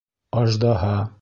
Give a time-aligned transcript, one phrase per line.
[0.41, 0.97] Аждаһа